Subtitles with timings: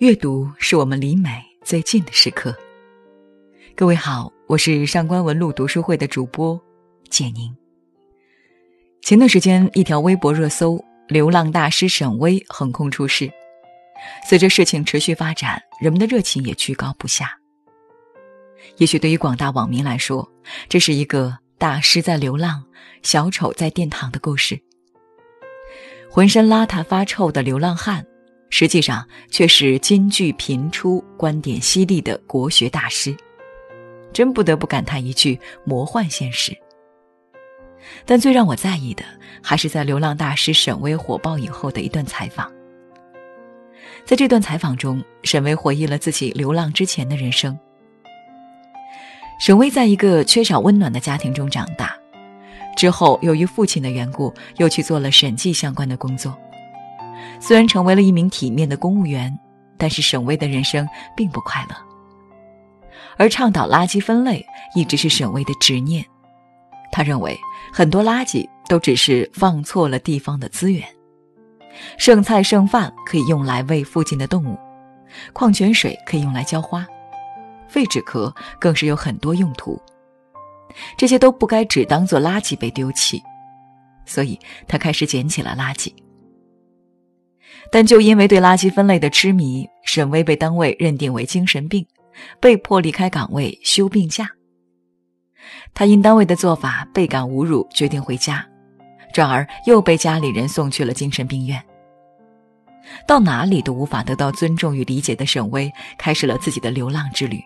[0.00, 2.56] 阅读是我们离美最近的时刻。
[3.76, 6.58] 各位好，我是上官文露读书会的主播
[7.10, 7.54] 简宁。
[9.02, 13.30] 前段时间，一条微博热搜“流浪大师沈巍”横空出世。
[14.26, 17.38] 随着事情持续发展，人们的热情也居高不下。
[18.78, 20.26] 也许对于广大网民来说，
[20.66, 22.64] 这是一个大师在流浪、
[23.02, 24.58] 小丑在殿堂的故事。
[26.10, 28.06] 浑身邋遢发臭的流浪汉。
[28.50, 33.16] 实际上却是金句频出、观点犀利的国学大师，
[34.12, 36.54] 真不得不感叹一句魔幻现实。
[38.04, 39.04] 但最让我在意的，
[39.42, 42.52] 还是在流浪大师沈巍火爆以后的一段采访。
[44.04, 47.58] 在这段采访中，沈巍回忆了自己流浪之前的人生。
[49.40, 51.96] 沈巍在一个缺少温暖的家庭中长大，
[52.76, 56.36] 之后由于父亲的缘故，又去做了审计相关的工作。
[57.40, 59.36] 虽然成为了一名体面的公务员，
[59.78, 61.74] 但是沈巍的人生并不快乐。
[63.16, 66.04] 而倡导垃圾分类一直是沈巍的执念。
[66.92, 67.38] 他认为
[67.72, 70.86] 很多垃圾都只是放错了地方的资源，
[71.98, 74.58] 剩菜剩饭可以用来喂附近的动物，
[75.32, 76.86] 矿泉水可以用来浇花，
[77.68, 79.80] 废纸壳更是有很多用途。
[80.96, 83.22] 这些都不该只当做垃圾被丢弃，
[84.04, 85.92] 所以他开始捡起了垃圾。
[87.70, 91.86] 但就因为对垃圾分类的痴迷，沈巍被单位认定为精神病，
[92.40, 94.28] 被迫离开岗位休病假。
[95.72, 98.44] 他因单位的做法倍感侮辱，决定回家，
[99.12, 101.62] 转而又被家里人送去了精神病院。
[103.06, 107.40] 到哪里都无法得到尊重与理解的沈巍，开始了自己的流浪之旅。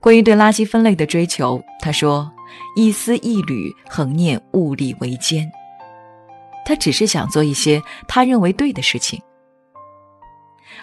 [0.00, 2.30] 关于对垃圾分类的追求，他说
[2.76, 5.50] ：“一丝一缕，恒念物力维艰。”
[6.64, 9.20] 他只是想做一些他认为对的事情，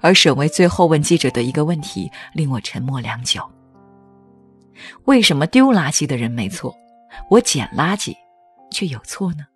[0.00, 3.40] 而沈巍最后问记者的一个问题令我沉默良久：
[5.04, 6.74] 为什么丢垃圾的人没错，
[7.30, 8.14] 我捡垃圾
[8.70, 9.46] 却有错呢？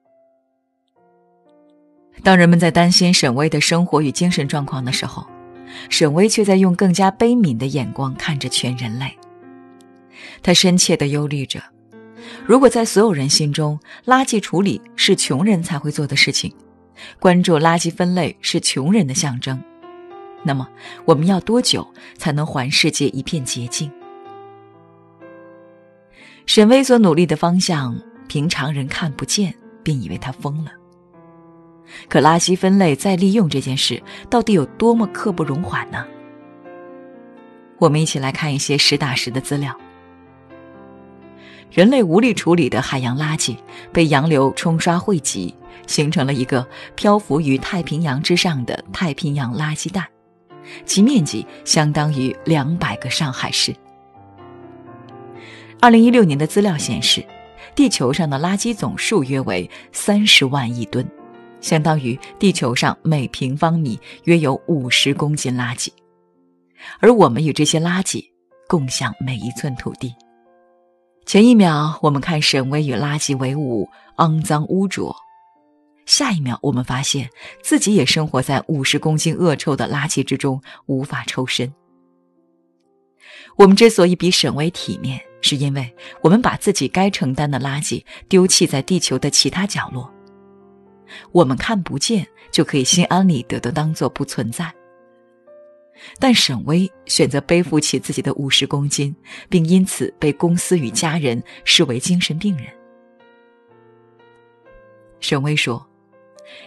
[2.22, 5.26] 当人们在担心沈巍的生活与精神状况的时候，
[5.88, 9.16] 沈巍却在用更加悲悯的眼光看着全人类。
[10.42, 11.60] 他深切的忧虑着。
[12.46, 16.52] 如果在所有人心中，垃圾处理是穷人才会做的事情，
[17.18, 19.62] 关注垃圾分类是穷人的象征，
[20.42, 20.68] 那么
[21.04, 23.90] 我们要多久才能还世界一片洁净？
[26.46, 30.72] 沈巍所努力的方向，平常人看不见，便以为他疯了。
[32.08, 36.04] 可垃圾分类再利用这件事，到底有多么刻不容缓呢？
[37.78, 39.76] 我们一起来看一些实打实的资料。
[41.72, 43.56] 人类无力处理的海洋垃圾
[43.92, 45.54] 被洋流冲刷汇集，
[45.86, 50.06] 形成了一个漂浮于太平洋之上的太平洋垃圾带，
[50.84, 53.74] 其面积相当于两百个上海市。
[55.80, 57.24] 二零一六年的资料显示，
[57.74, 61.08] 地球上的垃圾总数约为三十万亿吨，
[61.62, 65.88] 相当于地球上每平方米约有五十公斤垃圾，
[67.00, 68.22] 而我们与这些垃圾
[68.68, 70.14] 共享每一寸土地。
[71.24, 75.14] 前一秒，我们看沈巍与垃圾为伍，肮脏污浊；
[76.04, 77.30] 下一秒，我们发现
[77.62, 81.72] 自己也生活在五十公斤恶臭的垃圾之中，无法抽身。
[83.56, 90.10] 我们之所以比沈巍体面，是因为我们把自己该承担的垃圾丢弃在地球的其他角落，
[91.30, 94.70] 我们看不见，就可以心安理得的当做不存在。
[96.18, 99.14] 但沈巍选择背负起自己的五十公斤，
[99.48, 102.66] 并因此被公司与家人视为精神病人。
[105.20, 105.86] 沈巍说：“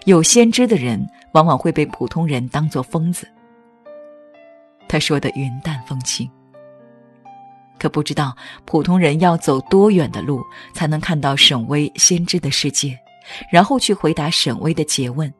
[0.06, 3.28] 有先知的人往往会被普通人当作疯子。”
[4.88, 6.30] 他说的云淡风轻。
[7.78, 10.42] 可不知道普通人要走多远的路，
[10.74, 12.98] 才能看到沈巍先知的世界，
[13.51, 15.31] 然后去回答沈巍的诘问：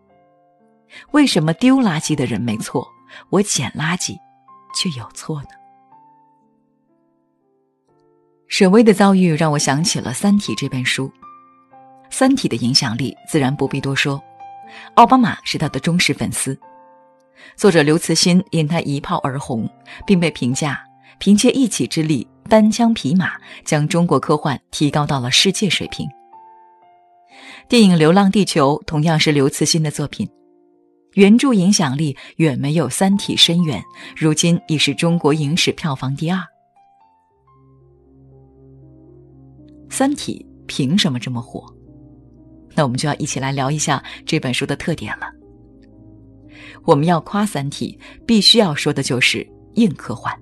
[1.12, 2.86] 为什么丢垃圾的人没错？
[3.30, 4.18] 我捡垃圾，
[4.76, 5.50] 却有错呢。
[8.48, 11.08] 沈巍的遭遇让我想起了《三体》这本书，
[12.10, 14.22] 《三体》的影响力自然不必多说，
[14.94, 16.58] 奥巴马是他的忠实粉丝。
[17.56, 19.70] 作者刘慈欣因他一炮而红，
[20.06, 20.82] 并被评价
[21.18, 23.34] 凭借一己之力单枪匹马
[23.64, 26.08] 将中国科幻提高到了世界水平。
[27.68, 30.30] 电影《流浪地球》同样是刘慈欣的作品。
[31.16, 33.82] 原著影响力远没有《三体》深远，
[34.18, 36.38] 如今已是中国影史票房第二。
[39.90, 41.74] 《三体》凭什么这么火？
[42.74, 45.28] 那我们就要一起来聊一下这本书的特点了。
[46.84, 50.38] 我们要夸《三体》，必须要说的就是硬科幻。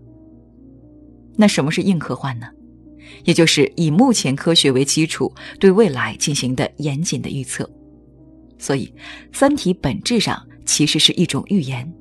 [1.36, 2.48] 那什么是硬科幻呢？
[3.26, 7.70] 也就是以目前科学为基础，对未来进行的严谨的预测。
[8.58, 8.88] 所以，
[9.32, 11.92] 《三体》本质上其实是一种预言。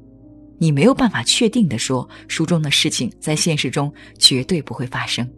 [0.59, 5.27] 你没有办法确定的说，书中的事情在现实中绝对不会发生。《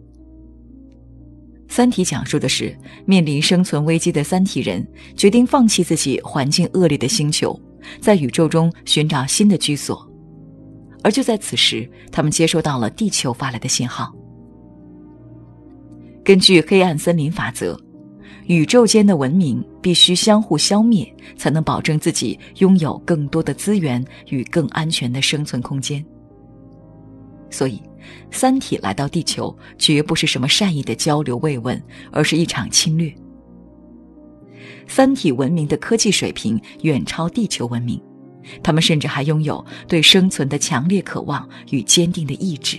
[1.67, 7.59] 三体》讲述的是面临生存危机的三体人决定放弃自己环境恶劣的星球，
[7.99, 10.07] 在宇宙中寻找新的居所。
[11.03, 14.13] 而就在此时，他们接收到了地球发来的信号。
[16.23, 17.79] 根据黑暗森林法则。
[18.47, 26.05] 宇宙间的文明必须相互消灭，才能保证自己拥有更多的资源与更安全的生存空间。
[27.49, 27.81] 所以，
[28.29, 31.81] 三体来到地球绝不是什么善意的交流慰问，
[32.11, 33.13] 而是一场侵略。
[34.87, 37.99] 三体文明的科技水平远超地球文明，
[38.61, 42.77] 他们甚至还拥有对生存的强烈渴望与坚定的意志。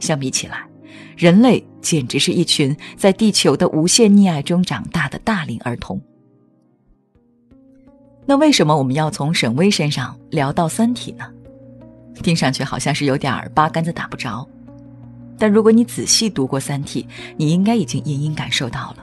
[0.00, 0.66] 相比起来，
[1.16, 6.00] 人类简直是一群在地球的无限溺爱中长大的大龄儿童。
[8.26, 11.30] 那为什么我们要从沈巍身上聊到《三体》呢？
[12.22, 14.48] 听上去好像是有点八竿子打不着，
[15.36, 17.02] 但如果你仔细读过《三体》，
[17.36, 18.98] 你应该已经隐隐感受到了。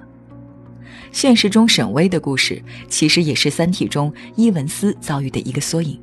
[1.12, 6.00] 现实中沈巍的故事，其实也是《三体》中伊文斯遭遇的一个缩影。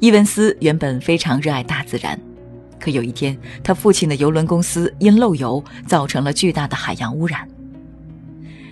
[0.00, 2.20] 伊文斯原本非常热爱大自然。
[2.84, 7.48] 可有一天，他父亲的游轮公司因漏油造成了巨大的海洋污染。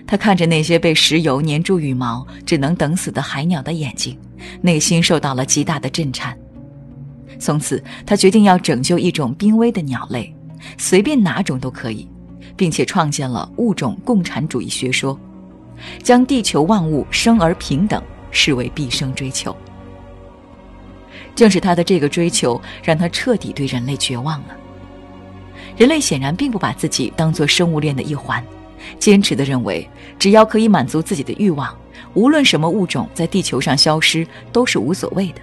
[0.05, 4.15] 他看着那些被石油粘住羽毛、只能等死的海鸟的眼睛，
[4.61, 6.37] 内心受到了极大的震颤。
[7.39, 10.31] 从此，他决定要拯救一种濒危的鸟类，
[10.77, 12.07] 随便哪种都可以，
[12.55, 15.19] 并且创建了物种共产主义学说，
[16.03, 17.99] 将地球万物生而平等
[18.29, 19.57] 视为毕生追求。
[21.35, 24.55] 正是他的这个追求，让他彻底对人类绝望了。
[25.75, 28.43] 人类显然并不把自己当做生物链的一环，
[28.99, 29.89] 坚持的认为，
[30.19, 31.75] 只要可以满足自己的欲望，
[32.13, 35.41] 无论什么物种在地球上消失都是无所谓的。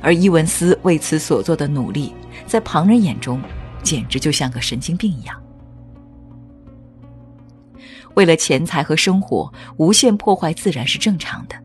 [0.00, 2.12] 而伊文斯为此所做的努力，
[2.46, 3.40] 在旁人眼中，
[3.82, 5.40] 简直就像个神经病一样。
[8.14, 11.56] 为了钱财和生活，无限破坏自然是正常的。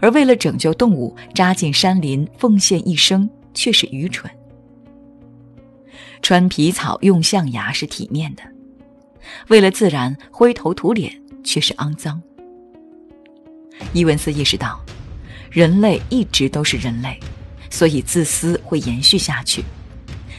[0.00, 4.30] 而为了拯救动物，扎进山林，奉献一生，却是愚蠢。
[6.22, 8.42] 穿皮草，用象牙是体面的；
[9.48, 11.12] 为了自然，灰头土脸
[11.44, 12.20] 却是肮脏。
[13.92, 14.80] 伊文斯意识到，
[15.50, 17.18] 人类一直都是人类，
[17.70, 19.64] 所以自私会延续下去。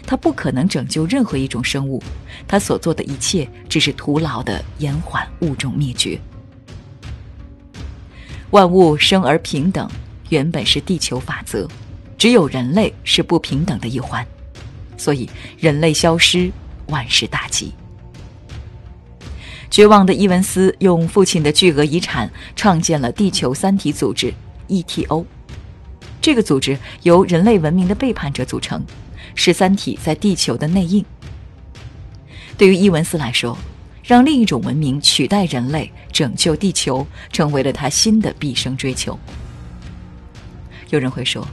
[0.06, 2.02] 他不可能拯救任何一种生物，
[2.48, 6.20] 他所做的一切只是徒劳的延缓物种灭绝。
[8.52, 9.88] 万物生而平等，
[10.30, 11.68] 原本是地球法则，
[12.18, 14.26] 只有人类是不平等的一环，
[14.98, 15.30] 所以
[15.60, 16.52] 人类消失，
[16.88, 17.74] 万事大吉。
[19.70, 24.34] 绝望的伊文斯用父亲的巨额遗产创建了地球三体组织
[24.68, 25.24] （ETO）。
[26.20, 28.84] 这个组织由人类文明的背叛者组成，
[29.36, 31.06] 是三体在地球的内应。
[32.58, 33.56] 对于伊文斯来说，
[34.10, 39.16] 让另一种文明取代人类，拯救地球，成为了他新的毕生追求。
[40.90, 41.48] 有人会说，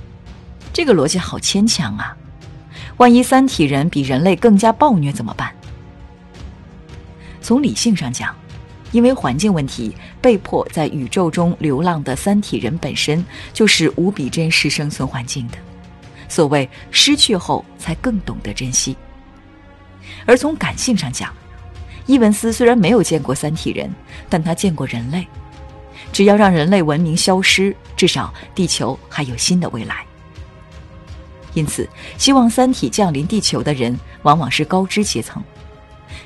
[0.72, 2.16] 这个逻辑好牵强啊！
[2.96, 5.54] 万一三体人比人类更加暴虐怎么办？
[7.42, 8.34] 从理性上讲，
[8.90, 15.58] 因为环境问题被迫在宇宙中流浪的三体人本身就是无比珍视生存环境的。
[16.26, 18.96] 所谓失去后才更懂得珍惜。
[20.24, 21.30] 而从感性上讲，
[22.06, 23.92] 伊文斯虽然没有见过三体人，
[24.28, 25.26] 但他见过人类。
[26.12, 30.06] 只要让人类文明消失，至少地球还有新的未来。
[31.52, 35.42] 因此，希望三体降临地球的人往往是高知阶层。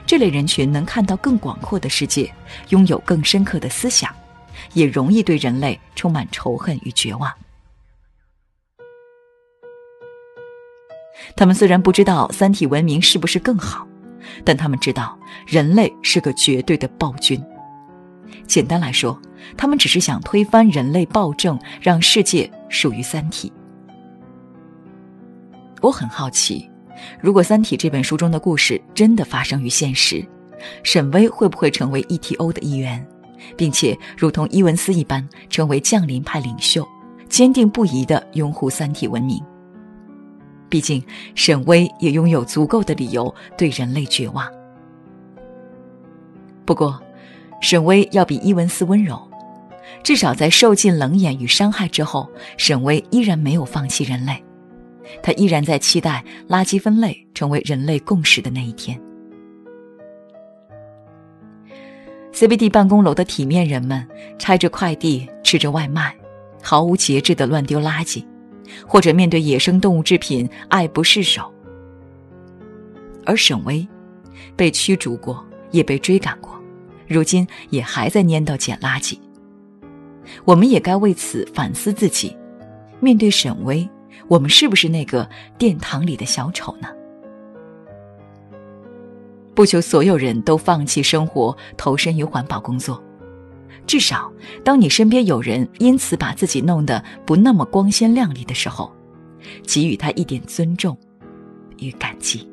[0.07, 2.33] 这类人群能看到更广阔的世界，
[2.69, 4.15] 拥有更深刻的思想，
[4.75, 7.33] 也容易对人类充满仇恨与绝望。
[11.37, 13.87] 他们虽然不知道三体文明是不是更好。
[14.45, 17.43] 但他们知道，人类是个绝对的暴君。
[18.47, 19.21] 简单来说，
[19.57, 23.53] 他们只是想推翻人类暴政，让世界属于三体。
[25.81, 26.71] 我很好奇，
[27.21, 30.25] 如果《三体》这本书中的故事真的发生于现实，
[30.83, 33.05] 沈巍会不会成为 ETO 的一员，
[33.57, 36.87] 并且如同伊文斯一般成为降临派领袖，
[37.29, 39.43] 坚定不移地拥护三体文明？
[40.71, 44.49] 毕竟，沈巍也拥有足够的理由对人类绝望。
[46.65, 46.99] 不过，
[47.61, 49.21] 沈巍要比伊文斯温柔。
[50.05, 54.43] 至少在受尽冷眼与伤害之后，沈巍依然没有放弃人类，
[55.23, 58.99] 他依然在期待垃圾分类成为人类共识的那一天。
[62.33, 64.07] CBD 办公楼的体面人们
[64.39, 66.17] 拆着快递，吃着外卖，
[66.63, 68.25] 毫无节制的乱丢垃圾，
[68.87, 71.53] 或者面对野生动物制品爱不释手。
[73.25, 73.87] 而沈巍，
[74.57, 76.59] 被驱逐过，也被追赶过，
[77.07, 79.19] 如今也还在蔫叨捡垃圾。
[80.45, 82.37] 我们也该为此反思自己。
[83.01, 83.89] 面对沈巍，
[84.29, 86.89] 我们是不是那个殿堂里的小丑呢？
[89.55, 93.03] 不求所有人都放弃生活，投身于环保工作，
[93.91, 94.33] 至少
[94.63, 98.89] 当你身边有人因此把自己弄得不那么光鲜亮丽的时候，
[99.65, 100.97] 给予他一点尊重
[101.79, 102.49] 与感激。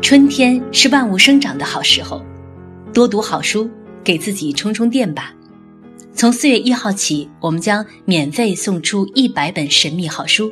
[0.00, 2.24] 春天是万物生长的好时候，
[2.94, 3.68] 多读好书，
[4.04, 5.35] 给自己充充电吧。
[6.16, 10.50] 从四月一号起，我们将免费送出一百本神秘好书，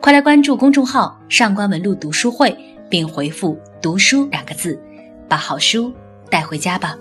[0.00, 2.52] 快来关注公众号“上官文录读书会”，
[2.90, 4.76] 并回复“读书”两个字，
[5.28, 5.92] 把好书
[6.28, 6.98] 带回家吧。